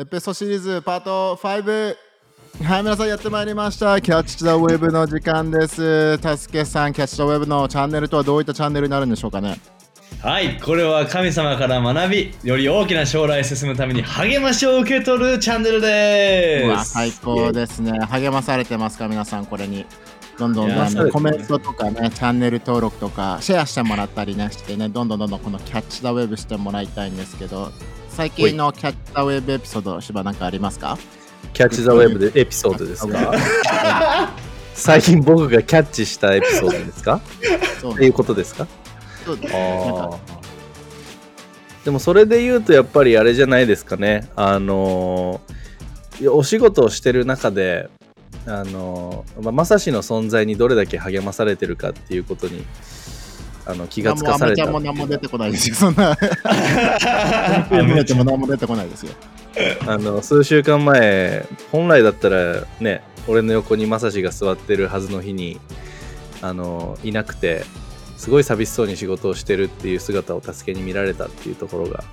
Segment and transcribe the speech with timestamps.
[0.00, 1.96] エピソシリーズパート5
[2.62, 4.00] はい皆さんやってまいりました。
[4.00, 6.16] キャッチ・ザ・ウェブの時間です。
[6.18, 9.58] たすけさんキャッチ・ザ・ウェブのチャンネルとはどういったチャンネルになるんでしょうかね。
[10.22, 16.90] はい、これは神様から学び、より大きな将来へ進むために励ましを受け取るチャンネルです。
[16.92, 17.98] 最高ですね。
[17.98, 19.84] 励まされてますか皆さんこれに。
[20.38, 27.72] どんどんどんねコメントとかねチャンネル登録とかシェアしてもらったりねしてねどんどんどんどんこのキャッチ・ザ・ウェブしてもらいたいんですけど
[28.18, 30.98] 最近のキャッチ・ザ・ウェブエピソード芝なんかありますか？
[31.52, 33.32] キャッチ・ザ・ウェブでエピソードですか？
[34.74, 37.20] 最近僕がキャッチしたエピソードですか？
[37.94, 38.66] っていうことですか。
[41.84, 44.28] でもそれで言うとやっぱりあれじゃないですかね。
[44.34, 47.88] あのーお仕事をしてる中で
[48.46, 52.64] あのーまあまさしの存在にどれだけ励まされてるかっていうことに
[53.70, 55.76] あの気がつかされたあもうアマちゃんも何も出てこないですよ。
[55.76, 56.16] そんな。
[57.84, 59.12] 見れても何も出てこないですよ。
[59.86, 65.60] あの数週間前本来だったらね俺の横にまさしが座ってるはずの日に
[66.40, 67.64] あのいなくて
[68.16, 72.04] すごい寂しそうに仕事をしてるっていう姿を助けに見られたっていうところが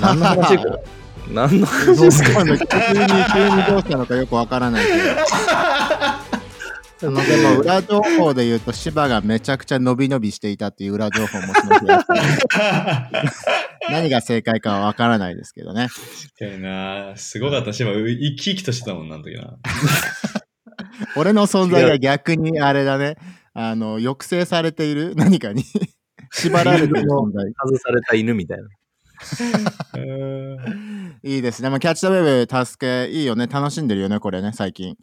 [0.00, 0.64] 何の話か
[1.28, 2.44] 何の話ですか？
[2.44, 4.98] 急に急にどうしたのかよくわからないけど。
[7.00, 13.28] あのでも裏情報で言うと芝がめちゃくちゃ伸び伸びしていたっていう裏情報もその日あって
[13.90, 15.88] 何が正解かはわからないですけどね。
[16.38, 19.56] 確かになすごかったし、今生き生きとしてたもんなんときな。
[21.16, 23.16] 俺の存在が逆にあれだね。
[23.54, 25.64] あの抑制されている何かに
[26.32, 27.44] 縛られている存在。
[27.64, 28.64] 外された犬みたいな
[31.22, 31.70] いいですね。
[31.70, 33.46] まあ、キャッチ・ザ・ウェブ助けいいよね。
[33.46, 34.96] 楽しんでるよね、これね、最近。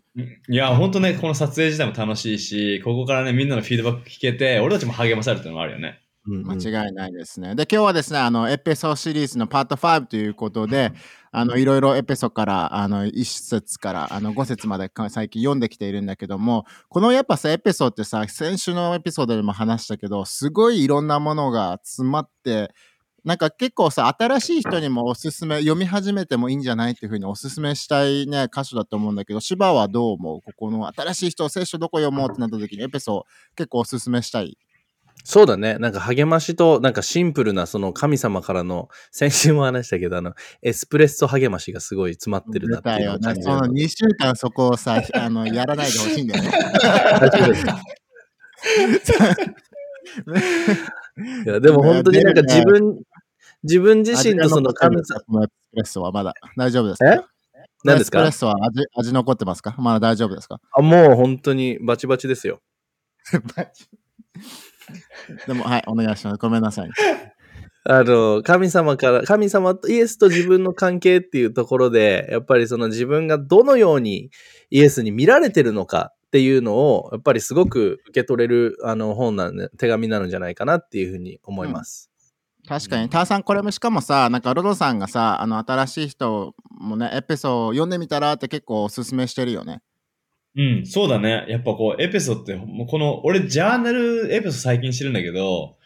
[0.49, 6.02] いや、ほんとね、この撮影自体も楽しいし、ここからね、みんなのフィードバック聞けて、俺たちも励まされるっていうのもあるよね。
[6.27, 7.53] 間違いないですね。
[7.53, 10.91] で、今日はですね、あの、エピソードシリーズのパート5ということで、
[11.31, 22.73] あの、いろいろエピソードから、あの、1節から、あの、5節までか最近読んできているんだけども、このやっぱさ、エピソードってさ、先週のエピソードでも話したけど、すごいいろんなものが詰まって、
[23.25, 30.41] なんか結構さ、新しい人にもおすすめ、読み始めてもいいんじゃないっていうふうにおすすめしたいね、箇所だと思うんだけど、芝はどう思う？
[30.41, 33.25] ここの新しい人、聖書どこ読もうってなった時にエピソ
[33.56, 34.58] 結構おすすめしたい？
[35.24, 46.52] そうだねなんか励ましとなんかシンプルなその神様からの先週も話したけどあのエスプレッソ励ましがすごい詰まってるなっていうのをその2週間そこをさ、 あの、やらないでほしいんだよね。
[46.52, 47.66] 大丈夫です
[51.46, 53.02] いやでも本当になんか自分
[53.66, 56.34] 自分自身とその神様このエスプレッソはまだ。
[56.56, 57.14] 大丈夫ですか？
[57.14, 57.20] え？
[57.84, 58.26] 何ですか？
[58.26, 59.76] エスプレッソは味味残ってますか？
[59.80, 60.59] まだ大丈夫ですか？
[60.72, 62.62] あもう本当にバチバチですよ。
[65.48, 66.38] でも、はい、お願いします。
[66.38, 66.90] ごめんなさい。
[67.88, 74.32] あの、神様から、神様とイエスと自分の関係っていうところで、やっぱりその自分がどのように
[74.72, 82.09] イエスに見られてるのかっていうのを、やっぱりすごく受け取れるあの本なんで、手紙なのじゃないかなっていうふうに思います。
[82.68, 89.81] 確かに、ターさん、これもしかもさ、なんかロドさんがさ、あの、新しい人もね、エピソード読んでみたらって結構おすすめしてるよね。
[90.58, 91.46] うん、そうだね。
[91.50, 95.78] やっぱこう、エピソって、もうこの、俺、ジャーナルエピソ最近してるんだけど。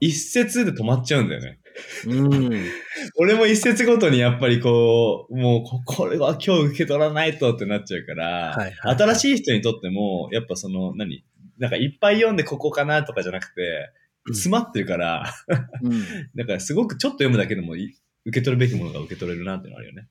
[0.00, 1.58] 一節で止まっちゃうんだよね。
[2.06, 2.50] うん。
[3.18, 11.24] 俺も一節ごとにやっぱりこう、もうこ、これは今日受け取らないとってなっちゃうから、はいはい新しい人にとっても、やっぱその、何？
[11.58, 13.90] なんかいっぱい読んでここかなとかじゃなくて、
[14.32, 15.34] 詰まってるから、
[15.82, 16.02] うん。
[16.34, 17.96] だからすごくちょっと読むだけでもい
[18.26, 20.08] 受け取るべきものが受け取れるなっていうのあるよね。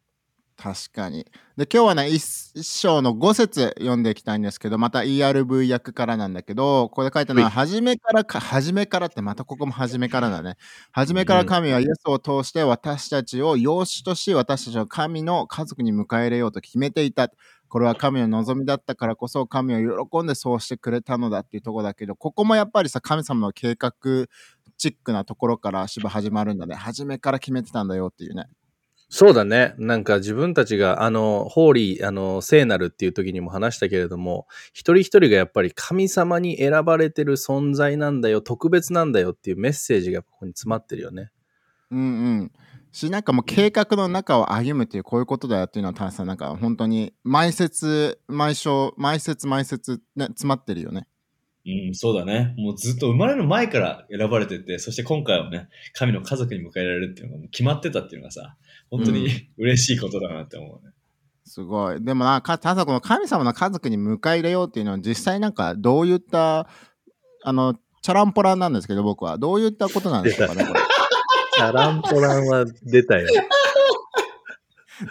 [0.56, 1.26] 確かに。
[1.58, 10.58] で、今日はね、一一章の5節読んでいきたいんですけど、また ERV 訳からなんだけど、これ書いてあるのは、初めからか、初めからって、またここも初めからだね。
[10.92, 17.32] 初めから神はイエスを通して私たちを養子とし、私たちを神の家族に迎え入れようと決めていた。
[17.74, 23.92] これは神の望みだったからこそ神を喜んでそうしてくれたのだっていうところだけど、ここもやっぱりさ、神様の計画
[24.78, 26.76] チックなところから芝始まるんだね。
[26.76, 28.46] 初めから決めてたんだよっていうね。
[29.10, 29.74] そうだね。
[29.80, 41.32] なんか自分たちが、あの、ホーリー、あの、聖なるっていう時にも話したけれども、一人一人がやっぱり神様に選ばれてる存在なんだよ、特別なんだよっていうメッセージがここに詰まってるよね。
[41.90, 42.04] うんう
[42.44, 42.52] ん。
[42.94, 51.08] し、なんかもう計画の中を歩むっていうこういうことだよっていうのは、田中さん、なんか本当に毎節、毎章、毎節、毎節、ね、詰まってるよね。
[51.66, 52.54] うん、そうだね。
[52.58, 58.56] もうずっと生まれる前から選ばれてて、そして今回はね、神の家族に迎えられるっていうのがもう決まってたっていうのがさ、
[58.92, 60.94] 本当に、うん嬉しいことだなって思うね。
[61.46, 62.04] すごい。
[62.04, 66.68] でもな、か田中さん、この神様の家族に迎え入れようっていうのは、実際なんかどういった、
[67.44, 69.38] あの、チャランポランなんですけど、僕は。
[69.38, 70.80] どういったことなんでしょうかね、これ。
[71.56, 73.28] チャランポランは出たよ。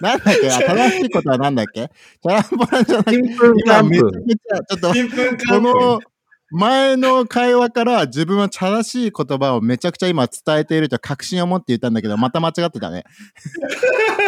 [0.01, 0.51] なんだっけ？
[0.51, 1.89] あ正しいことはなんだっけ？
[1.89, 6.01] チャランポランじゃなくて、ちょっと、この
[6.51, 13.05] 前の会話から自分は正しい言葉をめちゃくちゃ今伝えていると確信を持って言ったんだけど、また間違ってたね。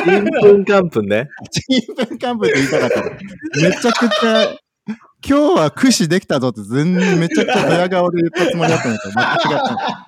[0.04, 1.28] ちんぷんかんぷんね。
[1.50, 3.10] チンプンカンプって言いたかったの。
[3.10, 4.56] めちゃくちゃ、
[5.26, 10.06] 今日は駆使できたぞって全然めちゃくちゃドヤ顔で言ったつもりだったんだけど、また違った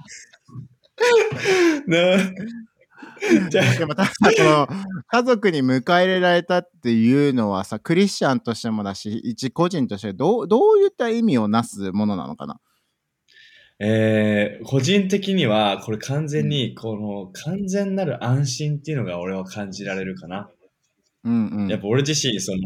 [3.50, 4.69] じゃあでもた だこの
[5.08, 12.60] 家族に迎え入れられたっていうのはさクリスチャンとしてもだし一個人としてどうどういった意味をなすものなのかな？
[13.78, 20.50] えー個人的には、これ完全に、この完全なる安心っていうのが俺は感じられるかな。
[21.25, 21.69] うんうん。
[21.69, 22.58] やっぱ俺自身、その、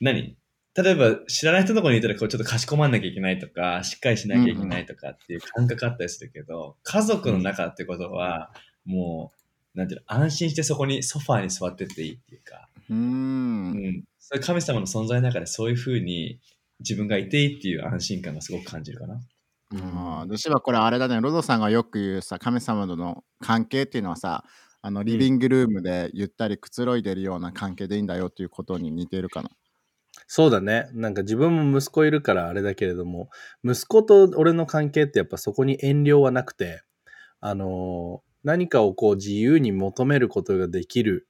[0.00, 0.36] 何？
[0.76, 8.50] 例えば知らない人のところにいたらこうちょっとかしこまんなきゃいけないとか、しっかりしなきゃいけないとかっていう感覚あったりするけど、家族の中ってことは、
[8.84, 9.32] も
[9.74, 13.72] う、なんていうの、安心してそこにソファーに座ってっていいっていうか、うーうん。
[13.72, 16.40] ん、それ神様の存在の中でそういうふうに
[16.80, 19.20] 自分がいていいっていう安心感がすごく感じるかな。
[19.76, 24.44] ああ、どうしてはこれあれだね、ロドさんがよく言うさ、神様との関係っていうのはさ、
[24.82, 29.50] あのリビングルームでゆったりくつろいでるような関係でいいんだよっていうことに似てるかな。
[30.26, 30.88] そうだね。
[30.92, 33.30] なんか自分も息子いるからあれだけれども、
[33.64, 36.82] 息子と俺の関係ってやっぱそこに遠慮はなくて、
[37.40, 41.28] あのー何かをこう自由に求めることができる。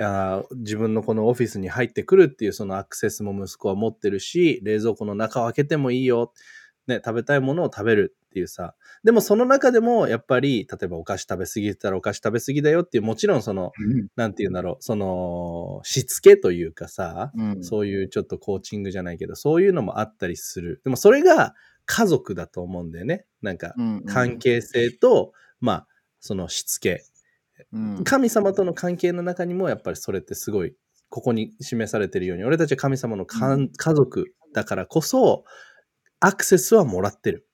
[0.00, 6.32] あ自分のこのオフィスに入ってくるっていうそのアクセスも息子は持ってるし、冷蔵庫の中を開けてもいいよ。
[6.86, 8.74] ね、食べたいものを食べるっていうさ。
[9.04, 13.70] でもその中でもやっぱり、例えばお菓子食べ過ぎてたらお菓子食べ過ぎだよっていう、もちろんその、
[14.16, 20.80] なんて言うんだろう、その、しつけというかさ、うんそういうちょっとコーチングじゃないけど、そういうのもあったりする。
[20.82, 21.54] でもそれが
[21.86, 23.24] 家族だと思うんだよね。
[23.40, 25.86] なんかうんうん関係性と、まあ、
[26.18, 27.04] そのしつけ。
[27.72, 30.74] うん神様との関係の中にもやっぱりそれってすごい、
[31.08, 35.44] ここに示されてるように、俺たちは神様のかん家族だからこそ、
[36.20, 37.46] アクセスはもらってる。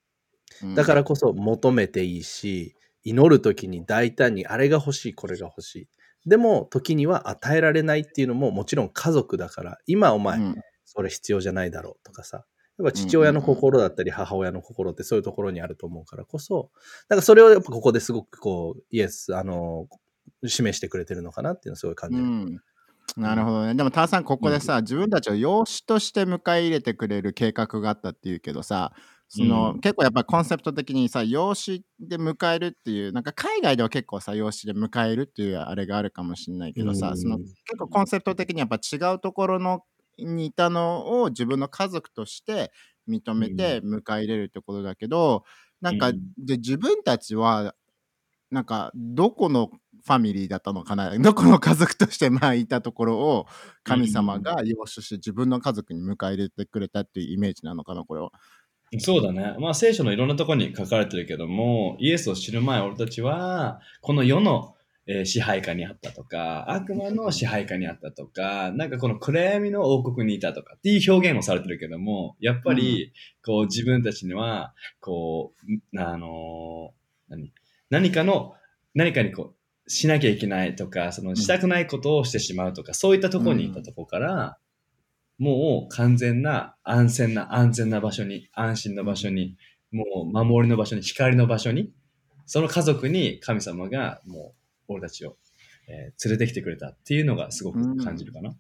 [0.63, 5.89] うんだからこそ求めていいし、祈るときに大胆にあれが欲しい、これが欲しい。
[6.27, 10.57] でも、時には与えられないっていうのももちろん家族だから、今お前、うん
[10.93, 12.45] それ必要じゃないだろうとかさ。
[12.77, 16.73] やっぱ父親の心だったり母親の心ってそういうところにあると思うからこそ、
[17.09, 19.87] だからそれをやっぱここですごくこう、イエス、あの、
[20.45, 22.25] 示してくれてるのかなっていうのをすごい感じる。
[22.25, 22.61] うん
[23.17, 23.75] なるほどね。
[23.75, 28.93] でも、ターさん、ここでさ、自分たちを養子として迎え入れてくれる計画があったっていうけどさ、
[29.33, 29.81] その、うん。
[29.81, 37.17] 結構やっぱコンセプト的にさ、養子で迎えるっていう、なんか海外では結構さ、養子で迎えるっていうあれがあるかもしれないけどさ、うん。
[37.17, 39.85] その結構コンセプト的にやっぱ違うところの
[40.19, 42.73] にいたのを自分の家族として
[43.09, 45.45] 認めて迎え入れるってことだけど、
[45.81, 46.21] なんか、うん。
[46.37, 47.77] で自分たちは
[48.51, 49.71] なんかどこの
[50.05, 53.47] ファミリーだったのかな どこの家族としてまあいたところを
[53.85, 58.33] 神様が養子して自分の家族に迎え入れてくれたっていうイメージなのかなこれは。
[58.99, 59.55] そうだね。
[59.61, 64.75] まあ聖書のいろんなところに書かれてるけども、イエスを知る前、俺たちは、この世の、
[65.07, 73.13] えー支配下にあったとか、悪魔の支配下にあったとか、なんかこの暗闇の王国にいたとかっていう表現もされてるけども、やっぱり、
[73.45, 75.53] こう自分たちには、こ
[75.93, 77.53] う、んあのー何？
[77.91, 78.55] 何かの、
[78.95, 79.55] 何かにこ
[79.87, 84.59] う、しなきゃいけないとか、そのしたくないことをしてしまうとか、そういったところにいたところから、
[85.41, 89.57] もう完全な安全な安全な場所に、安心の場所に、
[89.91, 91.91] もう守りの場所に、光の場所に、
[92.45, 94.55] その家族に神様がも
[94.89, 95.37] う俺たちを、
[95.89, 98.55] えー連れてきてくれたっていうのがすごく感じるかな。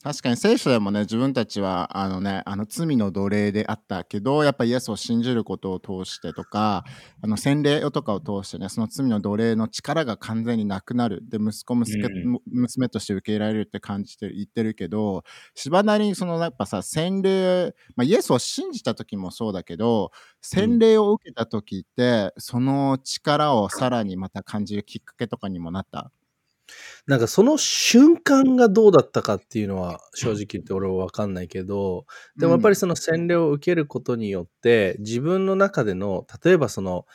[0.00, 6.84] 確かに聖書でもね自分たちはあのねあの罪の奴隷であったけどやっぱイエスを信じることを通してとか
[7.20, 11.28] あの洗礼とかを通してねその罪の奴隷の力が完全になくなる。
[11.28, 11.98] で息子息
[12.46, 15.24] 娘として受け入れられるって感じて言ってるけど
[15.56, 26.12] 芝なりにそのやっぱさ洗礼、まあ、イエスを信じた時もそうだけど洗礼を受けた時って、その力をさらにまた感じるきっかけとかにもなった？
[27.06, 32.06] なんかその瞬間がどうだったかっていうのは正直言って俺は分かんないけど、
[32.38, 37.06] でもやっぱりその洗礼を受けることによって自分の中での例えばその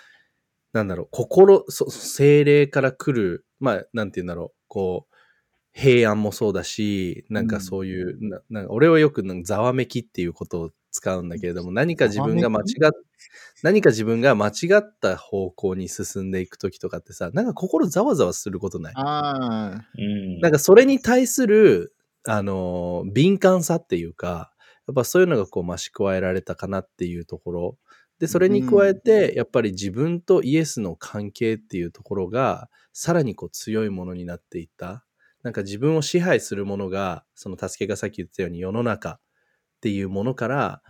[0.74, 5.14] なんだろう心そ精霊から来るまあなんて言うんだろうこう
[5.74, 12.92] 平安もそうだしなんかそういう、ななんか俺はよくなんかざわめきっていうことを使うんだけれども何か自分が間違っ
[13.64, 18.94] 何か自分が間違った方向に進んでいく時とかってさなんか心ざわざわすることない？
[18.96, 20.40] ああうん。
[20.40, 21.94] なんかそれに対する、
[22.28, 24.52] あのー敏感さっていうか、
[24.88, 27.78] やっぱそういうのがこう増し加えられたかなっていうところ。
[28.20, 35.06] で、それに加えて、やっぱり自分とイエスの関係っていうところが、さらにこう強いものになっていった。
[35.42, 39.20] なんか自分を支配するものが、その助けがさっき言ってたように世の中
[39.84, 40.82] っていうものから、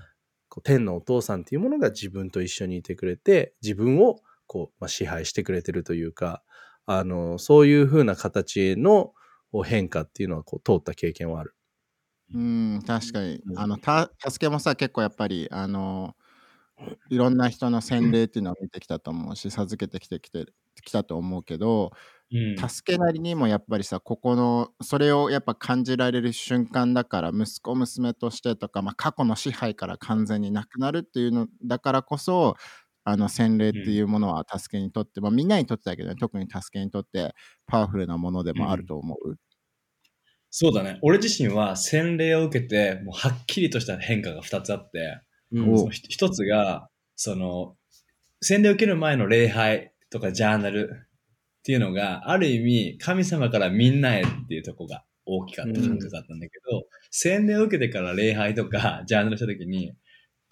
[0.63, 6.43] 天のお父さんっていうものが自分と一緒にいてくれて、自分をこう、まあ、支配してくれてるというか、
[6.85, 9.13] あの、そういう風な形への
[9.65, 11.55] 変化っていうのはこう通った経験はある。
[12.35, 13.41] うん、確かに。
[13.47, 16.15] うんあの、た、助けもさ、結構やっぱり、あの、
[17.09, 20.45] いろんな人の洗礼っていうのを見てきたと思うし、授けてきてきて
[20.83, 21.91] きたと思うけど、
[22.31, 32.55] うん助けなりにもやっぱりさ、ここの、それをやっぱ感じられる瞬間だから、息子、娘としてとか、まあ、過去の支配から完全になくなるっていうのだからこそ、
[33.05, 37.35] あの洗礼っていうものは助けにとって、まあみんなにとってだけどね、特に助けにとって
[37.67, 39.35] パワフルなものでもあると思う。
[40.49, 40.99] そうだね。
[41.01, 45.19] 俺自身は洗礼を受けて、もうはっきりとした変化が2つあって、
[45.51, 47.75] うんおそのひ一つが、その、
[48.41, 51.07] 洗礼を受ける前の礼拝とかジャーナル
[51.63, 59.93] っていうのが、ある意味、神様からみんなへっていうとこが大きかった感覚だったんだけど、洗礼を受けてから礼拝とか ジャーナルした時に、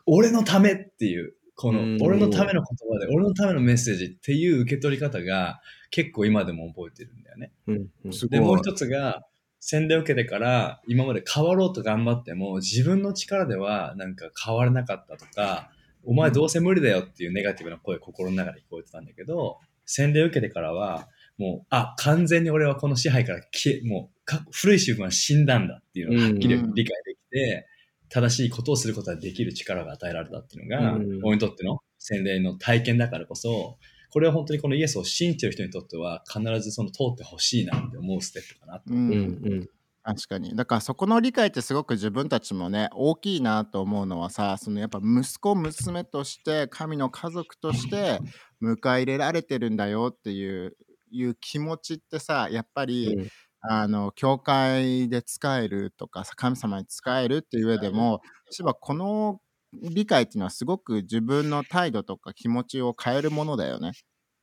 [0.06, 1.98] 俺のためっていう、こうん。
[1.98, 7.51] の、俺のための言葉で、俺のためのメッセージっていう受け取り方が、結構今でも覚えてるんだよね。
[7.68, 8.13] うんうん。
[8.13, 8.39] すごい。
[8.39, 9.25] で、もう一つが、
[9.60, 15.72] 洗礼を受けてから、今まで変わろうと頑張っても、自分の力ではなんか変わらなかったとか、
[16.03, 19.60] お前どうせ無理だよっていうネガティブな声、心の中で聞こえてたんだけど、
[19.91, 21.07] 洗礼を受けてからは、
[21.38, 27.67] もう、あ、完全に俺はこの支配から消え、もうか、古い習慣は死んだんだっていうのがはっきりうん理解できて、
[28.10, 31.19] 正しいことをすることができる力が与えられたっていうのが、うん。
[31.24, 33.77] 俺にとっての洗礼の体験だからこそ、
[34.12, 38.93] これは本当にこのイエスを信じてる人にとっては、必ずその通ってほしいなって思うステップかなと。
[38.93, 39.13] ううんん。
[39.13, 39.15] う
[39.55, 39.69] ん。
[40.03, 40.55] 確かに。
[40.55, 48.19] だからそこの理解ってすごく自分たちもね、大きいなと思うのはさ、そのやっぱ息子、娘として、神の家族として
[48.62, 50.75] 迎え入れられてるんだよっていう
[51.12, 53.27] いう気持ちってさ、やっぱり、うん
[53.62, 59.39] あの、教会で使えるとかさ、神様に使えるっていう上でも、しばこの
[59.74, 63.91] 理解っていうのはすごく自分の態度とか気持ちを変えるものだよね。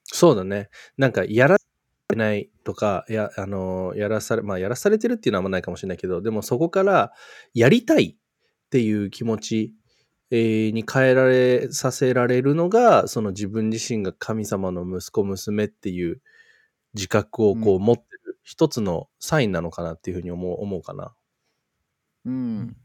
[0.04, 0.68] そうだね。
[0.96, 1.56] なんか、やら
[2.10, 7.12] れないとか、や、あの、やらされ、まあ、やらされてるっていうのはあんまないかもしれないけど、でもそこから、
[7.54, 9.87] やりたいっていう気持ち、えー
[10.30, 16.20] に変えられさせられるのが、その自分自身が神様の息子、娘っていう
[16.94, 21.14] 自覚をこう持ってる一つのサインなのかなっていうふうに思う、思うかな。
[22.24, 22.76] うん。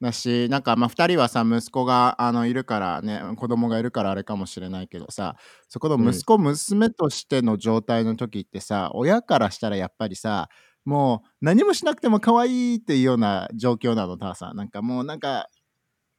[0.00, 5.36] だし、なんかまあ2人はさ、息子があのいるからね、子供がいるからあれかもしれないけどさ、
[5.68, 10.48] そこのうん息子、娘としての状態の時ってさ、親からしたらやっぱりさ、
[10.84, 14.56] もう何もしなくても可愛いっていうような状況なの、ターさん。
[14.56, 15.48] なんかもうなんか、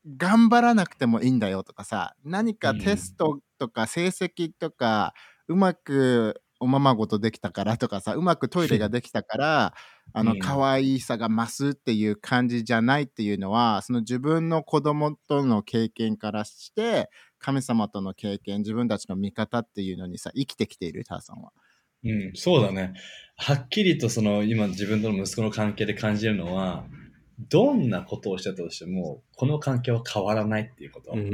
[0.06, 5.14] 頑張らなくてもいいんだよとかさ、何かテストとか成績とか、
[5.48, 9.74] うまくおままごとできたからとかさ、うまくトイレができたから、
[10.14, 17.10] あのうん可愛さが増すっていう感じじゃないっていうのはその自分の子供との経験からして
[17.40, 21.52] 神様との経験自分たちの味方っていうのにさ生きてきているターさんは。
[22.04, 22.94] うん、そうだね。
[23.36, 26.86] はっきりとその今自分との息子の関係で感じるのは、
[27.40, 31.12] どんなことをしてたとしても、この関係は変わらないっていうこと。
[31.12, 31.32] うんううん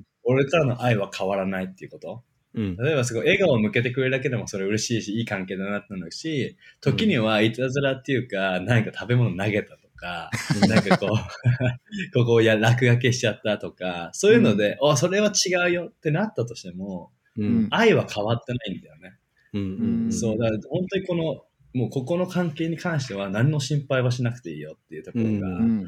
[0.00, 2.22] ん俺からの愛は変わらないっていうこと。
[2.54, 10.30] うん例えばすごい笑顔を向けてくれるだけでもそれ嬉しいし、いい関係だなってなるし、時にはいたずらっていうか、何か食べ物投げたとか、
[10.68, 11.10] なんかこう、
[12.18, 19.16] ここをや落書きしちゃったとか、そういうので、あ、それは違うよってなったとしても、うん愛は変わってないんだよね。
[19.52, 21.44] うんうんそう、だから本当にこの、
[21.74, 25.86] もうここの関係に関しては何の心配はしなくていいよっていうところが、ううん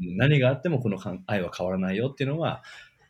[0.00, 2.62] 何があってもこの関愛は変わらないよっていうのは、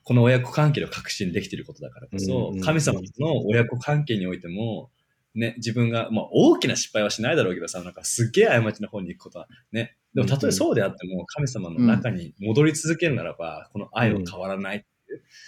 [0.05, 4.91] この親子関係を確信できていることだからこそ、うん神様との親子関係においても、
[5.35, 14.87] ね、自分が、まあ、大きな失敗はしないだろうけどさ、なんかすっげえ過ちの方に行くことはね、でもたとえそうであっても、神様の中に戻り続けるならば、この愛は変わらない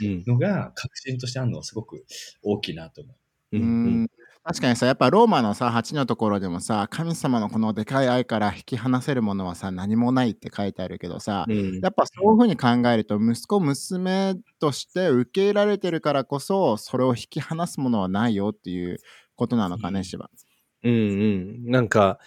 [0.02, 0.24] うん。
[0.26, 2.04] のが確信としてあるのはすごく
[2.42, 3.12] 大きいなと思
[3.52, 3.56] う。
[3.56, 3.64] うんう
[4.04, 4.10] ん
[4.42, 18.98] 確かにさやっぱローマのさ8のところでもさ神様のこのでかい愛から引き離せるものはさ何もないって書いてあるけどさ、うんやっぱそういうふうに考えると息子娘として受け入れられてるからこそそれを引き離すものはないよっていう
[19.40, 20.30] ことなのかね、うん芝。
[20.84, 21.70] うんうん。
[21.70, 22.18] なんか、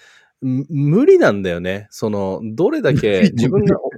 [0.41, 1.87] む無理なんだよね。
[1.91, 3.89] その、どれだけ自分がお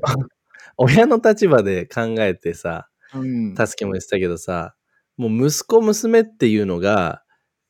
[0.85, 4.75] 親の立場で考えてさ、うん助けも言ってたけどさ、
[5.15, 7.23] もう息子娘っていうのが、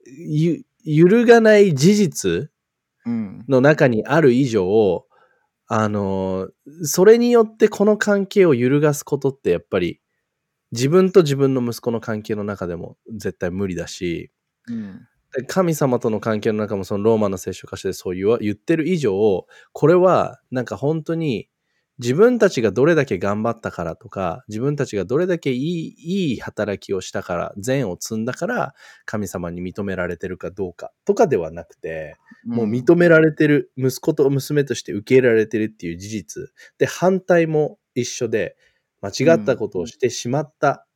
[0.05, 2.49] ゆ、揺るがない事実
[3.05, 3.45] うん。
[3.49, 5.05] の中にある以上、
[5.67, 6.49] あの、
[6.83, 10.01] それによってこの関係を揺るがすことってやっぱり、
[10.73, 14.31] 自分と自分の息子の関係の中でも絶対無理だし、
[14.69, 15.01] うん。
[15.47, 21.49] 神様との関係の中もそのローマの聖書化してそう言わ言ってる以上、これはなんか本当に
[21.99, 28.73] 自分たちがどれだけ頑張ったからとか、自分たちがどれだけいいいい働きをしたから、善を積んだから、
[29.05, 36.43] 神様に認められてるかどうかとかではなくて、もう認められてる、息子と娘として受け入れられてるっていう事実。
[36.77, 38.57] で、反対も一緒で、
[39.01, 40.87] 間違ったことをしてしまった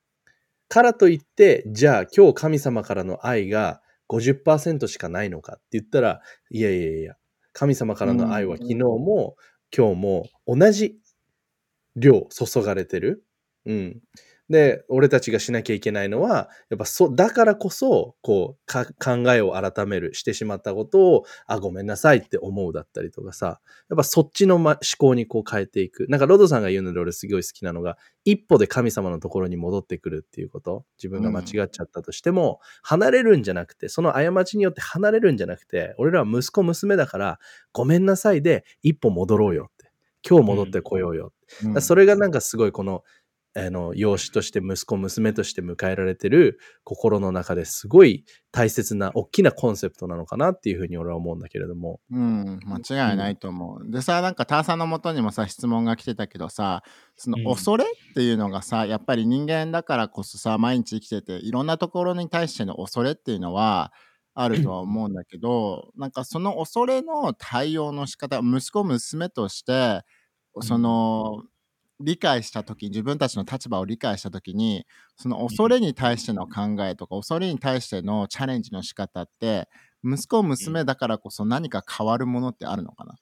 [0.68, 7.16] からといって、じゃあ今日神様からの愛が50%しかないのかって言ったら、いやいやいや、
[7.54, 9.36] 神様からの愛は昨日も
[9.76, 11.00] 今日も同じ
[11.96, 13.26] 量注がれてる。
[13.66, 14.02] うん。
[14.50, 26.08] で、俺たちがしなきゃいけないのは、やっぱそ、だからこそ、こう、か考えを改める、してしまったことを、あ、ごめんなさいって思うだったりとかさ、やっぱそっちの、ま、思考にこう変えていく。
[26.10, 30.84] なんかロドさんが言うので俺すごい好きなのが、一歩で神様のところに戻ってくるっていうこと。
[30.98, 37.40] 自分が間違っちゃったとしても、離れるんじゃなくて、その過ちによって離れるんじゃなくて、俺らは息子娘だから、
[37.72, 39.90] ごめんなさいで一歩戻ろうよって。
[40.28, 41.34] 今日戻ってこようよ。
[41.64, 43.04] うんそれがなんかすごいこの、
[43.56, 52.00] あの、養子として息子、娘として迎えられてる心の中ですごい大切な、大きなコンセプトなのかなっていうふうに俺は思うんだけれども。
[52.12, 53.92] うん、間違いないと思う。
[53.92, 56.84] でさ、なんかターさんのもとにもさ、質問が来てたけどさ、
[57.16, 63.92] そのうん恐れっていうのがさ、やっぱり人間だからこそさ、毎日生きてて、いろんなところに対しての恐れっていうのは、
[64.36, 70.02] あるとは思うんだけど、なんかその恐れの対応の仕方、息子、娘として、
[70.62, 71.44] その、
[72.00, 74.86] 理解した時自分たちの立場を理解した時に
[75.18, 79.68] その恐れに対しての考えとか恐れに対してのチャレンジの仕方って
[80.04, 83.16] 息子娘だからこそ何か変わるものってあるのかな？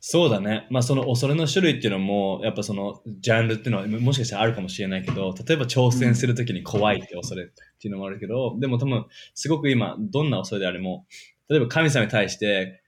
[0.00, 0.66] そうだね。
[0.70, 9.04] まあその恐れの種類っていうのも、やっぱそのジャンルっていうのはもしかしたらあるかもしれないけど、例えば挑戦するときに怖いって恐れっていうのもあるけど、でも多分
[9.34, 11.04] すごく今どんな恐れであれも、
[11.50, 12.82] 例えば神様に対して、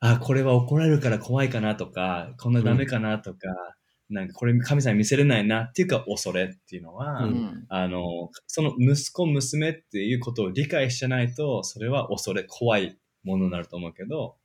[0.00, 3.38] あ、これは怒られるから怖いかなとか、こんなダメかなとか、
[4.10, 7.66] なんかこれ神様に見せれないなっていうか恐れっていうのは、うん。
[7.68, 14.36] あの、その息子、娘っていうことを理解してないと、それは恐れ、怖いものになると思うけど、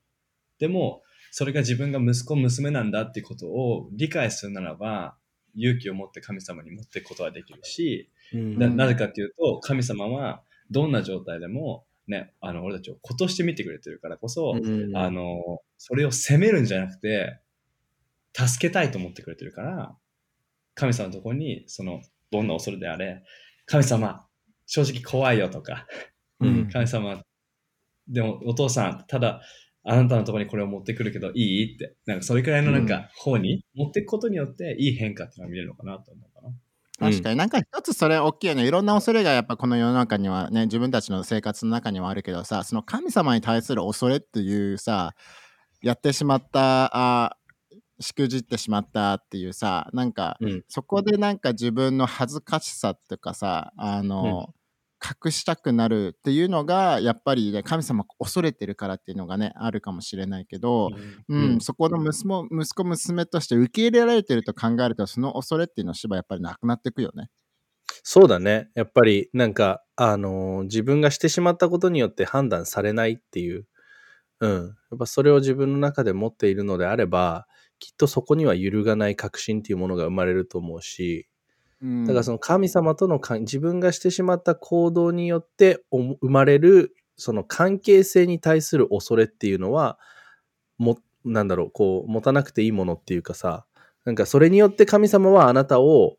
[0.59, 5.15] でも、それが自分が息子、娘なんだっていうことを理解するならば、
[5.55, 8.59] 勇気を持って神様に持っていくことができるし、うん。
[8.59, 14.95] ななぜかっていうと、神様はどんな状態でも、ね、あの、俺たちを子として見てくれてるからこそ、うん。
[14.95, 17.39] あの、それを責めるんじゃなくて、
[18.35, 19.95] 助けたいと思ってくれてるから、
[20.75, 23.23] 神様のところに、その、どんな恐れであれ、
[23.65, 24.25] 神様、
[24.65, 25.87] 正直怖いよとか、
[26.39, 26.69] うん。
[26.69, 27.21] 神様、
[28.07, 29.41] でもお父さん、ただ、
[29.85, 31.75] あなたのところにこれを持ってくるけどいい？
[31.75, 37.11] って、なんかそれくらいのなんか方に持っていくことによっていい変化っていうのが見れるのかなと思うかな。
[37.11, 37.35] 確かに。
[37.35, 38.65] なんか一つそれ大きいよね。
[38.65, 45.15] いろんな恐れがやっぱこの世の中にはね自分たちの生活の中にはあるけどさその神様に対する恐れっていうさ
[45.81, 47.35] やってしまったあ
[47.99, 54.53] しくじってしまったっていうさなんかうんそこでなんか自分の恥ずかしさっていうかさあの、
[55.03, 60.89] 隠したくなるっていうのがやっぱり、ね、神様恐れてるからっていうのがねあるかもしれないけど、
[61.27, 67.29] うんうんそこの息子息子娘として受け入れられてると考えるとその恐れっていうのはしばやっぱりなくなっていくよね。
[68.01, 68.69] そうだね。
[68.75, 73.65] やっぱりなんか、あのー自分がしてしまったことによって判断されないっていう。
[74.41, 74.65] うん。
[74.91, 77.47] やっぱそれを自分の中で持っているのであれば、
[77.83, 81.27] きっとそこには揺るがない確信っていうものが生まれると思うし、
[81.81, 82.05] うん。
[82.05, 89.99] だからその神様との関自分がしてしまった行動によってお生まれるその関係性に対する恐れっていうのは
[90.77, 93.65] もなんだろうこう持たなくていいものっていうかさ
[94.05, 96.15] なんかそれによって神様はあなたを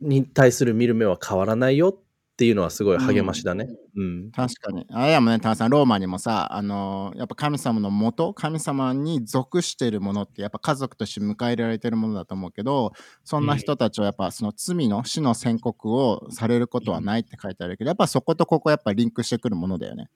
[0.00, 2.02] に対する見る目は変わらないよっ
[2.38, 3.68] ていうのはすごい励ましだね。
[3.96, 4.30] うん。
[4.30, 4.86] 確かに。
[4.90, 12.92] あれやもんね、タワさん、ローマにもさ、あのーやっぱ神様のもと、神様に属しているものって、やっぱ家族として迎え入れられてるものだと思うけど、
[13.24, 20.08] そんな人たちはやっぱその罪の死の宣告をされることはないって書いてあるけど、やっぱそことここやっぱリンクしてくるものだよね。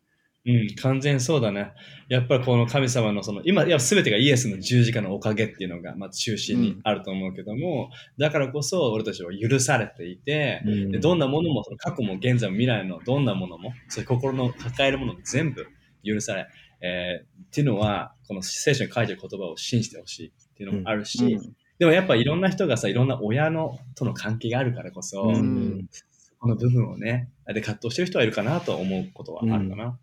[0.45, 1.73] うん、完全そうだね。
[2.09, 15.67] やっぱりこの神様のその、今、いや、すべてがイエスの十字架のおかげっていうのが、まあ、中心にあると思うけども、だからこそ俺たちは許されていて、でどんなものも、その過去も現在も未来のどんなものも、そういう心の抱えるものも全部
[16.05, 16.49] 許され、
[16.81, 25.89] えーっていうのは、この聖書に書いてる言葉を信じてほしいっていうのもあるし、うんでもやっぱいろんな人がさ、いろんな親のとの関係があるからこそ、うんうん
[26.39, 29.99] この部分をね、で葛藤してる人はいるかなと思うことはあるかな。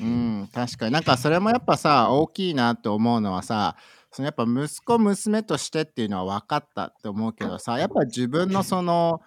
[0.00, 0.92] うん、確かに。
[0.92, 3.76] なんかそれもやっぱさ大きいなって思うのはさ
[4.10, 9.20] そのやっぱ息子娘としてっていうのは分かったって思うけどさやっぱ自分のその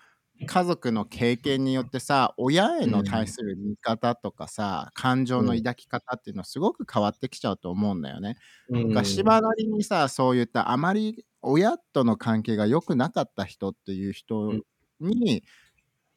[0.46, 8.38] 家族の経験によってさ親への対する見方とかさ、感情の抱き方っていうのはすごく変わってきちゃうと思うんだよね。
[8.70, 8.92] うん。
[8.94, 14.54] が芝なりにさそういったあまり親との関係が良くなかった人っていう人
[15.00, 15.44] に、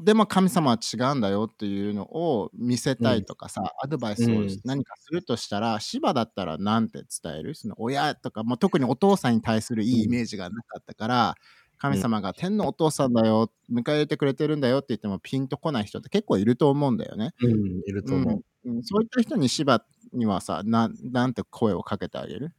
[0.03, 4.61] でも神様は違うんだよっていうのを見せたいとかさ、アドバイスをうん。
[4.65, 7.55] 何かするとしたら、芝だったら何て伝える？
[7.55, 11.35] その親とか、もう特にお父さんに対するいいイメージがなかったから、
[11.77, 17.35] 神様が天のお父さんだよ、迎え入れてくれてるんだよって言ってもピンとこない人って結構いると思うんだよね。
[17.43, 18.45] うん、いると思う。
[18.65, 18.77] うん。
[18.77, 18.83] うん。
[18.83, 19.85] そういった人に芝
[20.15, 22.55] にはさ、ななんて声をかけてあげる？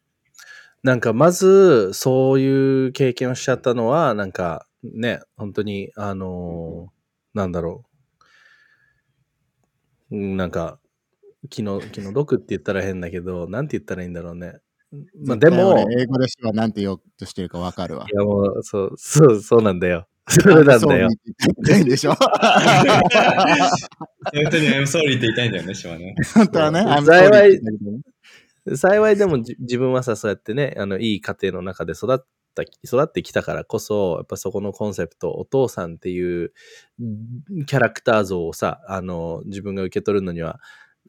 [0.84, 7.01] なんかまずそういう経験をしちゃったのはなんかね本当にあのー
[7.34, 7.86] なんだろ
[10.12, 10.80] ううんなんか
[11.50, 14.56] 気の気の毒って言ったら変だけどなんて言ったらいいんだろうね
[15.26, 18.16] まあでも俺英語でしはなんて言おうとしてるかわかるわい。
[18.16, 21.10] やもうそうそうそうなんだよそれなんだよそう言い
[21.66, 22.20] たいんでしょそ
[24.34, 26.16] ういう人に I'm sorry って言いたいんだよね、シはね。
[26.36, 26.82] 本当はね。
[26.82, 32.20] I'm 幸い sorry って言いたいけどね幸いでもじ自分はさ、そうやってね、あの、いい家庭の中で育っ
[32.54, 36.54] た、育ってきたからこそ、やっぱそこのコンセプト、お父さんっていう
[37.00, 40.60] うんキャラクター像をさ、あの、自分が受け取るのには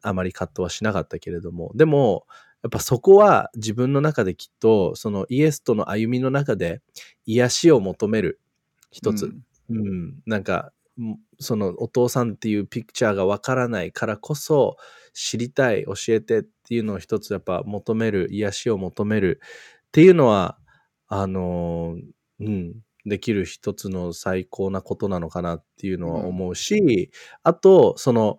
[0.03, 2.27] あまり葛藤はしなかったけれども、でも、
[2.63, 6.81] やっぱそこは自分の中できっと、そのイエスとの歩みの中で
[7.27, 8.41] 癒しを求める
[8.91, 9.43] 一つ、うん。
[9.71, 14.77] うん、なんかんそのお父さんっていうピクチャーがわからないからこそ
[15.15, 19.41] 知りたい教えてっていうのを一つやっぱ求める癒しを求める
[19.89, 20.59] っていうのは
[21.15, 27.11] あのーうんできる一つの最高なことなのかなっていうのは思うし、
[27.43, 28.39] あとその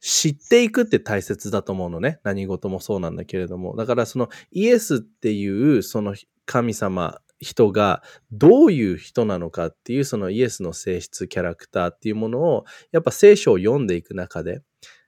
[0.00, 2.18] 知っていくって大切だと思うのね。
[2.24, 3.76] 何事もそうなんだけれども。
[3.76, 8.02] だからそのイエスっていうその神様人が
[8.32, 14.60] どういう人なのかっていうそのイエスの性質キャラクターっていうものをやっぱ聖書を読んでいく中で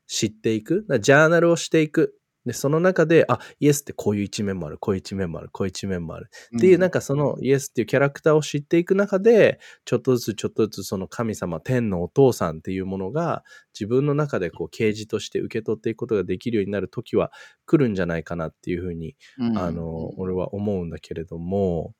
[0.07, 0.87] 知っていく。
[1.01, 6.31] ジャーナルをしていくでその中であイエスってこういう一面もあるこういう一面もあるこういう一面もある。
[6.57, 13.44] っていうなんかそのイエスっていうキャラクターを知っていく中でちょっとずつちょっとずつその神様天のお父さんっていうものが
[13.78, 17.33] 自分の中でこう啓示として受け取っていくことができるようになる時は
[17.66, 21.94] 来るんじゃないかなっていうふうに、うんあの俺は思うんだけれども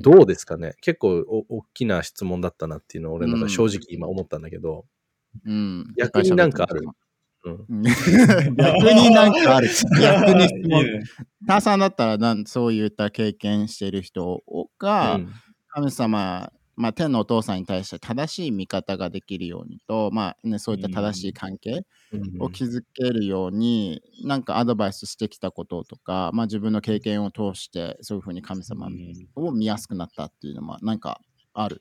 [0.00, 0.74] どうですかね。
[0.80, 4.86] 結構お大きな質問だったなっていうのを俺なんか正直今思ったんだけど、
[5.44, 5.86] うん。
[5.96, 6.82] 逆になんかある
[7.44, 7.82] うんうん
[8.56, 9.68] 逆になんかある。
[10.00, 10.84] 逆に質問。
[10.84, 11.02] ね
[11.46, 14.42] ターさんだったらなんそういった経験している人
[14.78, 15.28] が、うん
[15.74, 28.88] 神様、まあ、天のお父さんに対して正しい見方ができるようにと、まあね、そういった正しい関係うんを築けるように、なんかアドバイスしてきたこととか、まあ、自分の経験を通してそういうふうに神様
[29.34, 31.22] を見やすくなったっていうのはなんか
[31.54, 31.80] ある？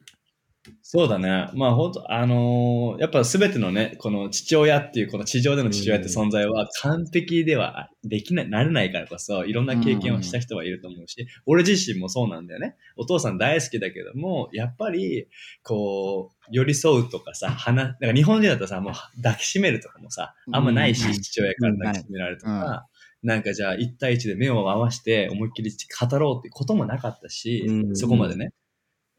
[0.83, 1.49] そうだね。
[1.53, 12.75] まあ本当、あのーやっぱ全てのね、この父親っていう、この地上での父親って存在は完璧ではできない、なれないからこそ、いろんな経験をした人はいると思うし、俺自身もそうなんだよね。
[12.95, 15.27] お父さん大好きだけども、やっぱり、
[15.63, 18.93] こう、寄り添うとかさ、話、なんか日本人だとさ、もう
[19.23, 22.85] 抱きしめるとかもさ、あんまないし、うん父親から抱きしめられるとか、
[23.23, 28.51] なんかじゃあ一対一で目を合わせて思いっきり語ろうってこともなかったし、うんそこまでね。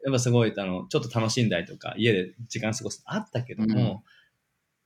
[0.04, 4.02] やっぱすごい、あの、ちょっと楽しんだりとか、家で時間過ごすあったけども、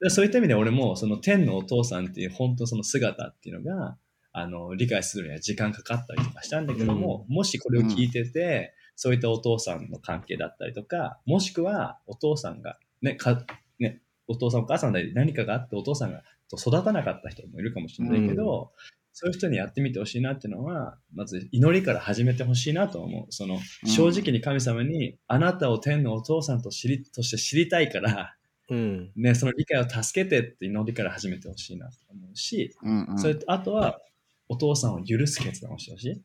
[0.00, 3.96] でそういった意味で俺も、その天のお父さんっていう本当その姿っていうのが、
[4.32, 13.44] あの、理解するには時間かかったりとかしたんだけども、もしこれを聞いてて、そういったお父さんの関係だったりとか、もしくはお父さんが、ね、か、
[13.78, 18.72] ね、お父さんお母さんで何かがあってお父さんが育たなかった人もいるかもしれないけど、
[19.18, 23.32] そういう人にやってみてほしいなっていうのは、まず祈りから始めてほしいなと思う。
[23.32, 28.36] その、うん正直に神様に、あなたを天のお父さんと知り、として知りたいから、
[28.68, 34.02] うんね、その理解を助けてって祈りから始めてほしいなと思うし、うんうんそれとあとは、
[34.50, 36.22] お父さんを許す決断をしてほしい。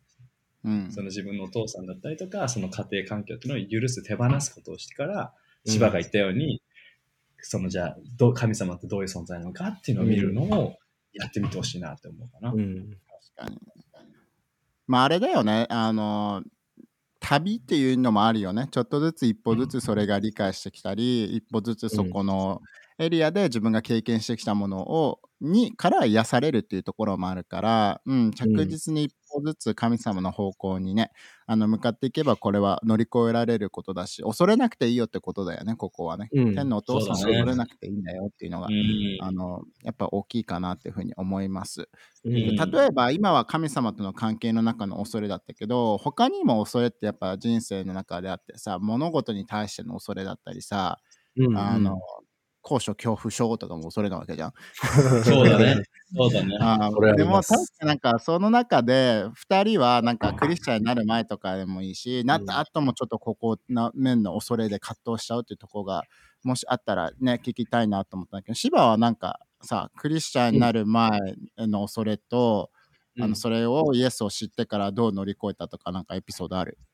[0.65, 5.33] うんその自分のお父さんだったりとか、その家庭環境っていうのを許す、手放すことをしてから、
[5.65, 6.61] 芝が言ったように、
[7.39, 10.75] そのじゃあどう、神様ってどういう存在なのかっていうのを見るのを
[11.13, 12.51] やってみてほしいなって思うかな。
[12.51, 12.97] うん
[13.35, 13.59] 確かに。
[14.87, 15.67] まああれだよね。
[15.69, 16.43] あの、
[17.19, 18.67] 旅っていうのもあるよね。
[18.71, 22.61] ちょっとずつ一歩ずつそれが理解してきたり、一歩ずつそこの
[22.97, 31.11] エリアで自分が経験してきたものをにから癒されるっていうところもあるから、うん、着実に一歩ずつ神様の方向にね、
[31.47, 36.29] あの向かっていけばこれは乗り越えられることだし、恐れなくていいよってことだよね、ここはね。
[36.33, 36.55] うん。
[36.55, 39.17] 天のお父さんをそうだね恐れなくていいんだよっていうのが、うん。
[39.19, 41.89] あのやっぱ大きいかなっていうふうに思います。
[42.23, 42.33] うん。
[42.33, 50.99] で例えば今は神様との関係の中の恐れだったけど他にも恐れってやっぱ人生の中であってさ物事に対しての恐れだったりさ
[51.37, 51.57] うん。
[51.57, 51.97] あの、
[52.61, 54.53] 高所恐怖症とかも恐れなわけじゃん。
[55.23, 55.83] そうだね。
[56.15, 56.57] そうだね。
[56.59, 66.03] あでも確かなんかその中で2人はなんかクリスチャンになる前とかでもいいし、なった後もちょっとここな面の恐れで葛藤しちゃうっていうところが
[66.43, 71.11] もしあったらね聞きたいなと思ったんだけど芝はなんかさクリスチャンになる前
[71.57, 72.71] の恐れと、
[73.19, 76.77] あのそれをイエスを知ってからどう乗り越えたとかなんかエピソードある？
[76.79, 76.85] うん、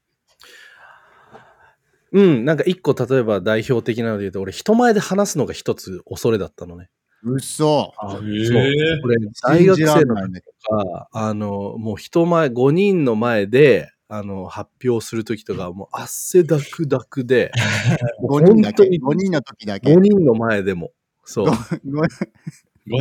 [2.12, 6.90] なんか一個例えば代表的なので言うと、俺人前で話すのが一つ恐れだったのね。
[7.24, 8.22] うそあそう。
[8.22, 17.52] へー俺、大学生の時とか、あの、もう人前、5人の前で、あの、発表する時とか、もう汗だくだくで、
[18.22, 20.92] ど5人だけ本当に5人の時だけ？5人の前でも。
[21.26, 21.46] そう。
[21.46, 22.08] ご5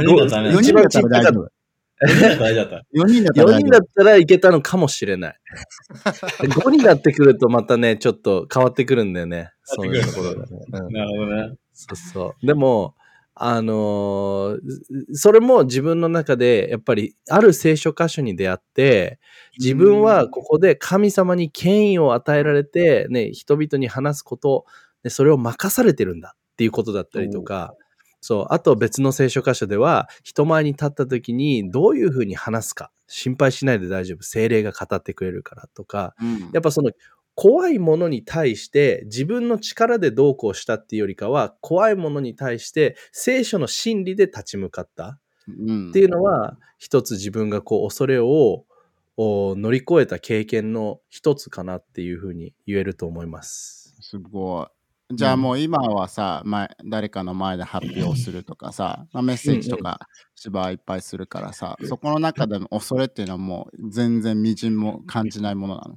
[0.05, 0.51] 人だったね。
[0.51, 1.49] 4人だったら大丈夫
[2.03, 5.37] 4人だったら大丈夫だっ4人だったら4大丈夫人だったらいけたのかもしれない。
[6.45, 9.53] 5人になってくるとまたね、ちょっと変わってくるんだよね。
[9.65, 10.47] そういうところがね。
[10.51, 10.81] うんた。
[10.83, 11.57] なるほどね。
[11.73, 12.47] そうそう。
[12.47, 12.95] でも、
[13.39, 14.59] あのー
[15.13, 19.19] それも自分の中で、やっぱり、ある聖書箇所に出会って、
[19.59, 24.65] 自分はここで神様に権威を与えられて、ね、人々に話すこと、
[25.05, 27.75] ね、それを任されてるんだっていうことだったりとか、
[28.27, 36.91] そう、あと別の聖書箇所では、人前に立った時にどういうふうに話すか、心配しないで大丈夫、精霊が語ってくれるからとか、うんやっぱその
[37.37, 48.65] 怖いものに対して自分の力でどうこうしたっていうよりかは怖いものに対して聖書の真理で立ち向かったうんっていうのは一つ自分がこう恐れを
[49.19, 53.95] お乗り越えた経験の一つかなっていうふうに言えると思います。
[54.01, 54.76] すごい。
[55.12, 60.01] じゃあもう今はさ、前誰かの前で発表するとかさ、まあ、メッセージとか
[60.35, 65.97] 芝はいっぱいするからさ、そこの中での恐れっていうのはもう全然みじんも感じないものなの？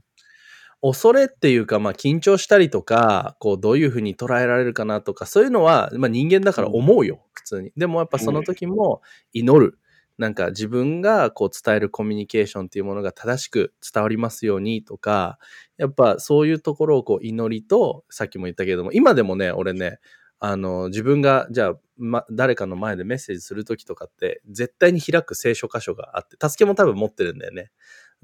[0.82, 7.72] 恐れっていうか、まあ、緊張したりとか、こう、どういうふうに捉えられるかなとか、そういうのは、まあ、人間だから思うよ、普通に。
[7.76, 9.02] でもやっぱその時も
[9.34, 9.79] 祈る。
[10.20, 15.40] なんか自分がこう伝えるコミュニケーションっていうものが正しく伝わりますようにとか、
[15.78, 20.00] やっぱそういうところをこう祈りと、さっきも言ったけども、今でもね、俺ね、
[20.40, 27.72] あの、自分が、じゃあ、ま、誰かの前でメッセージするときとかって、絶対に開く聖書箇所があって、助けも多分持ってるんだよね。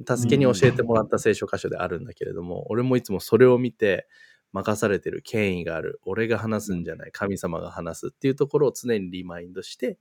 [0.05, 4.07] 助けに教えてもらった聖書箇所であるんだけれども、俺もいつもそれを見て、
[4.55, 5.99] 任されてる権威がある。
[6.05, 7.11] 俺が話すんじゃない。
[7.11, 9.97] 神様が話すっていうところを常にリマインドして、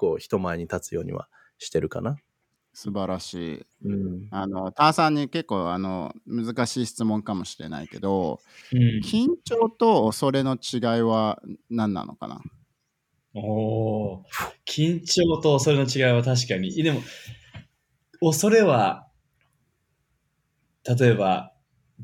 [0.00, 2.16] こう、人前に立つようにはしてるかな。
[2.72, 3.66] 素晴らしい。
[3.84, 4.28] うん。
[4.30, 8.40] あの、ターさんに結構あの難しい質問かもしれないけど、
[8.72, 9.00] うん。
[9.04, 12.40] 緊張と恐れの違いは何なのかな？
[13.34, 14.24] おー
[14.64, 16.72] 緊張と恐れの違いは確かに。
[16.82, 17.02] でも、
[18.20, 19.06] 恐れは、
[20.88, 21.52] 例えば、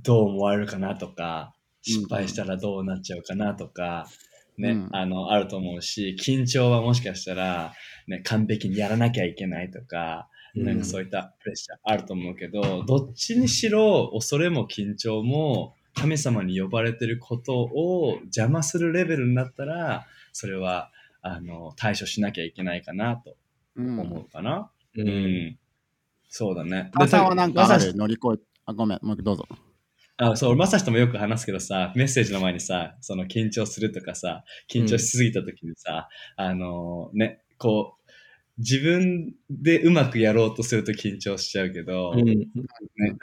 [0.03, 4.07] どう思われるかなとか、失敗したらどうなっちゃうかなとか、
[4.59, 7.73] ね、うんあの、あると思うし、緊張はもしかしたら、
[8.07, 20.91] ね、完璧にやらなきゃいけないとか、なんかそういったプレッシャーあると思うけど、どっちにしろ恐れも緊張も神様に呼ばれてることを邪魔するレベルになったら、それは
[21.21, 23.37] あの対処しなきゃいけないかなと
[23.77, 24.71] うん思うかな。
[24.97, 25.59] ううんん。
[26.29, 26.91] そうだね。
[26.95, 27.95] ターさんはなんかある？
[27.95, 29.47] 乗り越え、あ、ごめん、もうどうぞ。
[30.19, 38.07] あそう、まさしともよく話すけどさ、メッセージの前にさ、その緊張するとかさ、緊張しすぎた時にさ、あのね、こう、
[38.59, 42.25] 自分でうまくやろうとすると緊張しちゃうけど、うん。
[42.25, 42.47] ね、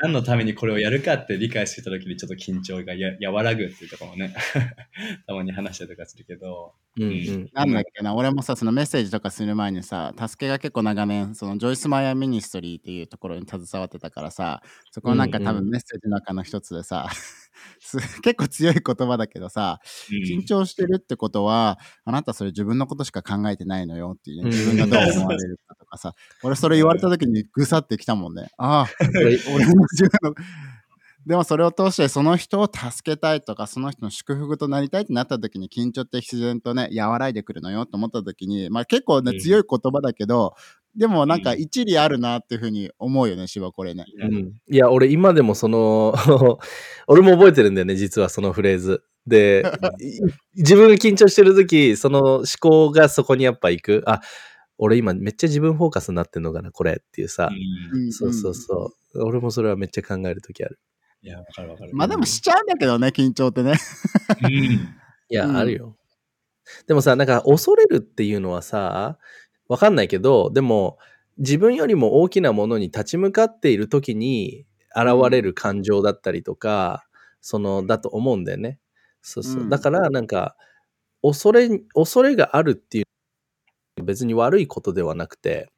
[0.03, 4.35] 何のためにこれをやるかって理解してた時にちょっと緊張がや和らぐっていうところもね、
[5.25, 7.03] たまに話したりとかするけど、うん。
[7.03, 7.49] うん。
[7.53, 17.07] なんだっけな、俺もさ、そのメッセージとかする前にさ、助けが結構長年、その Joyce Meyer Ministry っていうところに携わってたからさ、そこのなんか多分メッセージの中の一つでさ、
[17.79, 19.79] す 結構強い言葉だけどさ、
[20.09, 28.49] 緊張してるってことは、あなたそれ自分のことしか考えてないのよっていうね、うん自分がどう思われるかとかさ、俺それ言われた時にぐさってきたもんね。
[28.57, 30.35] ああ、 俺俺も自分の。
[31.25, 40.55] でもそれを通してその人を助けたいとかその人の祝福となりたいってなった時に緊張って自然とね和らいでくるのよと思った時にまあ結構ねうん強い言葉だけど、
[40.95, 44.05] でもなんかうん一理あるなっていうふうに思うよね芝これね。
[44.21, 46.13] うんうんいや、俺今でもその、
[47.07, 49.03] 俺も覚えてるんだよね、実はそのフレーズ。
[49.25, 49.63] で、
[50.01, 50.19] い
[50.55, 54.03] 自分が緊張してる時、その思考がそこにやっぱ行く。
[54.05, 54.21] あ、
[54.77, 57.49] 俺今めっちゃ自分フォーカスになってんのかな、これっていうさ。
[57.93, 59.23] うんそうそうそう。
[59.23, 60.79] 俺もそれはめっちゃ考える時ある。
[61.23, 61.91] いや、わかるわかる。
[61.93, 63.75] まあでもしちゃうんだけどね緊張ってね。
[64.43, 64.79] うん、い
[65.29, 65.95] や、うんあるよ。
[66.87, 69.17] でもさ、なんか恐れるっていうのはさ、
[69.67, 70.97] わかんないけど、でも
[71.37, 77.05] 自分よりも大きなものに立ち向かっている時に現れる感情だったりとか、
[77.41, 78.79] その、だと思うんだよね。
[79.21, 79.63] そうそう。
[79.63, 80.55] うんだから、なんか、
[81.21, 83.05] 恐れ、恐れがあるっていう、
[84.03, 85.71] 別に悪いことではなくて、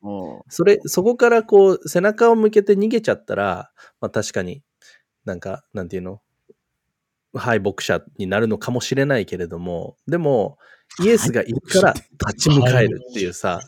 [0.50, 4.64] それ、そこからこう、背中を向けて逃げちゃったら、まあ確かに
[5.26, 6.22] なんか、なんていうの？
[7.34, 10.58] 敗北者になるのかもしれないけれども、でも、
[11.04, 11.94] イエスがいるから
[12.28, 13.60] 立ち向かえるっていうさ、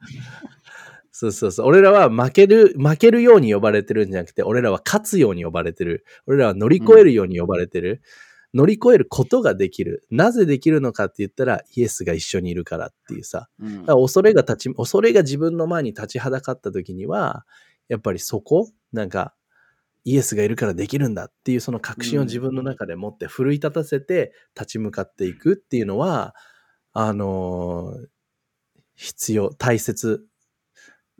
[1.10, 1.66] そうそうそう。
[1.66, 6.04] 俺らは負ける、負けるように呼ばれてるんじゃなくて、俺らは勝つように呼ばれてる。
[6.26, 8.02] 俺らは乗り越えるように呼ばれてる。
[8.54, 10.04] 乗り越えることができる。
[10.10, 13.48] なぜできるのかって言ったら、イエスが一緒にいるからっていうさ。
[13.60, 17.46] うんだから恐れが立ち、恐れが自分の前に立ちはだかった時には、
[17.88, 19.34] やっぱりそこ、なんか、
[20.04, 26.34] イエスがいるからできるんだっていうその確信を自分の中で持って奮い立たせて立ち向かっていくっていうのは、
[26.92, 28.06] あのー
[28.94, 30.24] 必要、大切。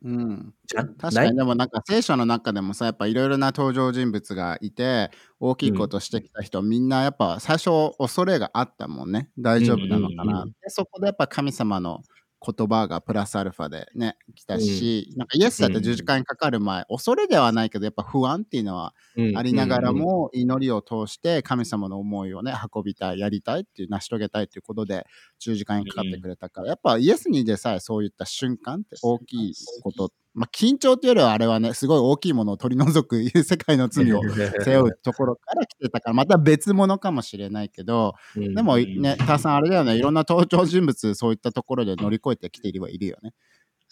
[0.05, 0.55] うん。
[1.01, 9.31] 確かにでもなんか聖書の中でもさやっぱいろいろな登場人物がいて大きいことしてきた人、みんなやっぱ最初恐れがあったもんね。
[9.39, 10.49] 大丈夫なのかな、うんうんうん。
[10.51, 12.03] でそこでやっぱ神様の
[12.45, 18.95] 言葉がプラスアルファでね来たし、なんかイエスだって十字架にかかる前、恐れではないけどやっぱ不安っていうのは
[19.37, 25.07] ありながら、も祈りを通して神様の思いをね運びたいやりたいっていう成し遂げたいっていうことで
[25.39, 34.23] 十字架にかかってくれたから、やっぱイエスにでさえそういった瞬間って大きいことまあ緊張っていうよりはあれはねすごい大きいものを取り除く世界の罪を
[34.65, 43.33] 背負うところから来てたからまた別物かもしれないけどうんでもねターさんあれだよねいろんな登場人物そういったところで乗り越えてきているはいるよね。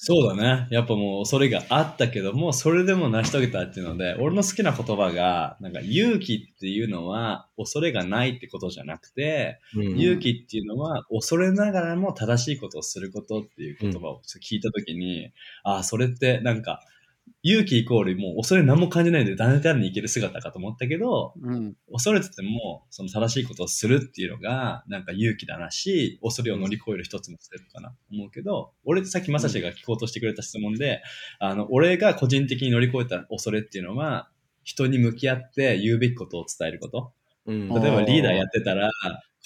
[0.02, 0.66] そうだね。
[0.70, 15.32] やっぱもう恐れがあったけども、それでも成し遂げたっていうので、俺の好きな言葉が、なんか勇気っていうのは恐れがないってことじゃなくて、うん勇気っていうのは恐れながらも正しいことをすることっていう言葉を聞いたときに、
[15.64, 16.80] ああ、それってなんか、
[17.42, 21.74] 勇気イコールもう恐れ何も感じないで断然にいける姿かと思ったけど、うん。
[21.90, 31.03] 恐れてても、その正しいことをするっていうのが、なんか勇気だなし、恐れを乗り越える一つのステップかなと思うけど、俺さっきまさしが聞こうとしてくれた質問で、
[31.38, 34.29] あの、俺が個人的に乗り越えた恐れっていうのは、
[34.62, 37.12] 人に向き合って言うべきことを伝えること。
[37.46, 37.72] うん。
[37.72, 38.90] あ例えばリーダーやってたら、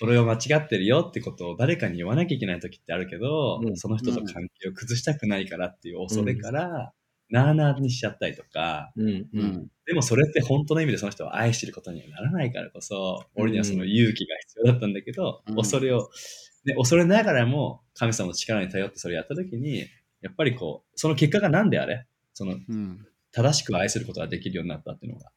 [0.01, 3.77] これを間違ってるよってことを誰かに言わなきゃいけない時ってあるけど、うん。
[3.77, 6.93] その人と関係を崩したくないからっていう恐れから、
[7.31, 9.43] なあなあにしちゃったりとか、うんううん。
[9.43, 15.57] んでもそれって本当の意味でその人を愛してることにはならないからこそ、俺にはその勇気が必要だったんだけど、うん。
[15.57, 16.11] 恐れを、
[16.65, 19.87] ね、恐れながらも神様の力に頼ってそれやった時に、
[20.23, 23.07] やっぱりこう、その結果が何であれ、そのうん。
[23.33, 25.31] 正しく愛することができるようになったっていうのが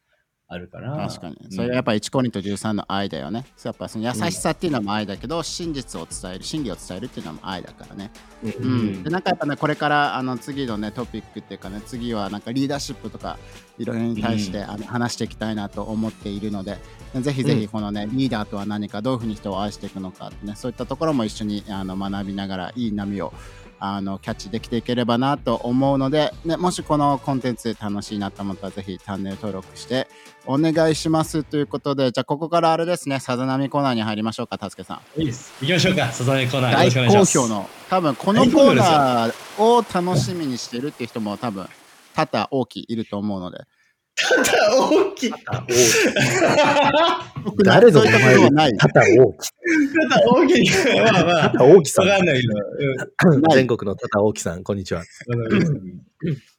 [0.49, 0.95] あるから。
[1.07, 1.37] 確かに。
[1.43, 3.45] うんそれはやっぱ1コリント13の愛だよね。
[3.63, 8.11] やっぱその優しさっていうのも愛だけど、真実を伝える、真理を伝えるっていうのも愛だからね。
[8.43, 9.03] ううんん。
[9.03, 13.37] で、なんかやっぱね、これからあの次のね、トピックっていうかね、次はなんかリーダーシップとか、
[13.77, 16.77] いろいろに対して、あの話していきたいなと思っているので、
[17.15, 23.33] ぜひぜひこのね、リーダーとは何か、どういうふうに人を愛していくのかってね、そういったところも一緒にあの学びながら、いい波を
[23.79, 30.07] あのキャッチできていければなと思うので、ね、もしこのコンテンツ楽しいなと思ったらぜひチャンネル登録して
[30.45, 35.53] お願いしますということでじゃあここからあれですねさざ波コーナーに入りましょうかたすけさんいいです。
[35.61, 36.91] 行きましょうか、サザンコーナー。
[36.91, 37.09] 大。
[37.09, 41.67] 好評の多分このコーナーを楽しみにしてるっていう人も多分
[42.15, 43.59] 多々大きいいると思うので
[44.19, 45.33] 大きい。
[45.47, 45.65] あ
[47.63, 49.49] 誰のそういったことはない肩大き。
[50.27, 50.69] 大きい。
[51.01, 52.07] まあまあ、肩大きさん。
[52.07, 52.53] わかんないけど。
[53.39, 55.01] ない全国の肩大きさん、こんにちは。
[55.01, 55.07] うん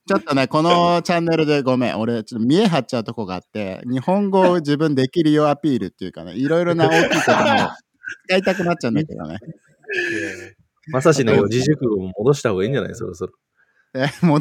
[0.09, 7.71] ちょっとねこのチャンネルでごめん俺ちょっと見え張っちゃうとこがあって日本語を自分できるよアピールっていうかねいろいろな大きいことも
[8.27, 9.39] 使いたくなっちゃうんだけどね
[10.87, 12.95] まさしの四字熟語も戻した方がいいんじゃない？
[12.95, 13.35] そろそろ。
[13.95, 14.41] えもう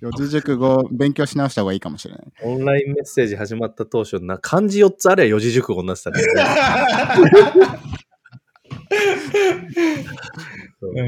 [0.00, 6.22] 四字熟語勉強し直した方がいいかもしれないオンラインメッセージ始まった当初な、漢字4つあれば四字熟語になってたね。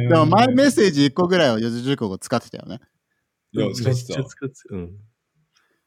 [0.09, 2.81] でも前メッセージ1個ぐらいは四字熟語使ってたよね。
[3.53, 3.73] いや。
[3.73, 4.21] 使ってた
[4.71, 4.91] うん。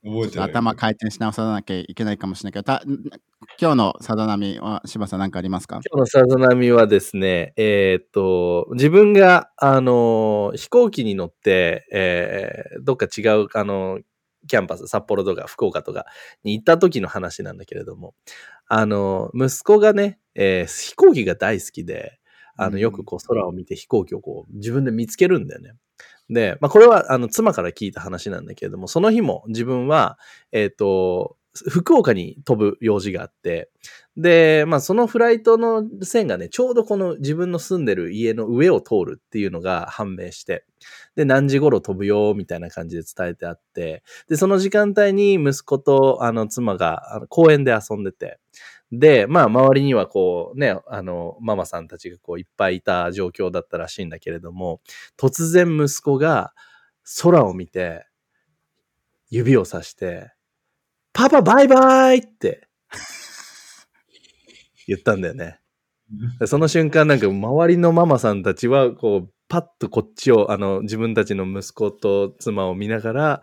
[0.04, 0.44] 覚えてる。
[0.44, 2.82] 頭回転し直さなきゃいけないかもしれないけど、た
[3.60, 5.76] 今日のさだ波は柴さん何かありますか？
[5.76, 14.00] 今日のさざ波はですね、えーっと、自分が、あの、飛行機に乗って、えーどっか違う、あの、
[14.48, 16.06] キャンパス、札幌とか福岡とか
[16.44, 18.16] に行った時の話なんだけれども、
[18.68, 22.20] あの、息子がね、えー飛行機が大好きで、
[22.58, 25.74] あの、うんよくこう空を見て飛行機をこう自分で見つけるんだよね。
[26.32, 30.18] で、まあこれはあの妻から聞いた話なんだけれども、その日も自分は、
[30.52, 33.70] えーと、福岡に飛ぶ用事があって、
[34.16, 40.66] で、まあそのフライトの線がね、ちょうどこの自分の住んでる家の上を通るっていうのが判明して、
[41.18, 48.40] で、何時頃飛ぶよ、みたいな感じで伝えてあって、で、その時間帯に息子とあの妻が公園で遊んでて、
[48.92, 54.82] で、まあ、周りにはこうね、あの、ママさんたちがこういっぱいいた状況だったらしいんだけれども、
[55.18, 56.54] 突然息子が
[57.22, 58.06] 空を見て、
[59.30, 60.34] 指をさして、
[61.14, 62.68] パパバイバイって
[64.88, 65.60] 言ったんだよね。
[66.46, 73.42] その瞬間なんか周りのママさんたちはこうパッとこっちをあの自分たちの息子と妻を見ながら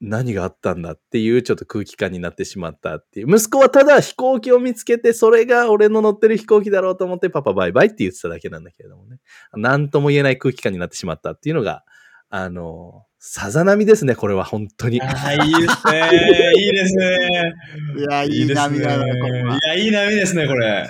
[0.00, 9.18] 何があったんだっていうちょっと空気感になってしまったっていう息子はただ飛行機を見つけてそれが俺の乗ってる飛行機だろうと思ってパパバイバイって言ってただけなんだけれどもね
[9.52, 11.84] 何とも言えない空気感になってしまったっていうのが
[12.30, 16.10] あのさざ波ですねこれは本当にああ、いいですね。
[16.56, 17.54] いいですね。
[17.96, 19.56] いや、いい波だな、ねこれは。
[19.56, 20.66] いや、いい波ですね、これ。
[20.66, 20.86] いや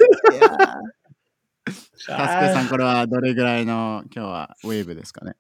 [2.07, 5.37] タスケさん、これはどれぐらいの今日はウェーブですかね？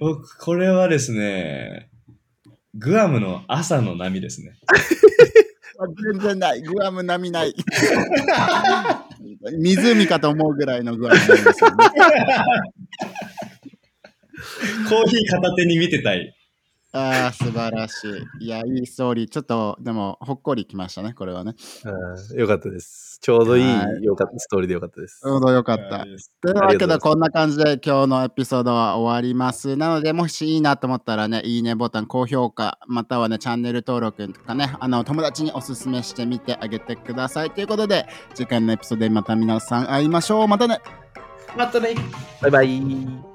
[0.00, 1.90] 僕、これはですね、
[2.74, 4.56] グアムの朝の波ですね。
[5.78, 6.62] あ全然ない。
[6.62, 7.54] グアム波ない。
[9.58, 11.76] 湖かと思うぐらいのグアム波ですよね。
[14.88, 16.34] コーヒー片手に見てたい。
[16.94, 17.92] ああ、素晴らし
[18.40, 18.44] い。
[18.44, 19.28] いや、いいストーリー。
[19.28, 21.56] ちょっと、でも、ほっこりきましたね、これはね。
[21.84, 26.04] うんよかったですちょうどいいはいよかったストーリーでよかったですちょうどよかった。
[26.04, 29.76] というわけで、こんな感じで今日のエピソードは終わります。
[29.76, 37.50] なので、もしいいなと思ったらね、いいねボタン、高評価、またはね、チャンネル登録とかね、あの、友達におすすめしてみてあげてください。
[37.50, 40.48] ということで、次回のエピソードでまた皆さん会いましょう。
[40.48, 40.78] またね
[41.56, 41.94] またね。
[42.40, 43.33] バイバイ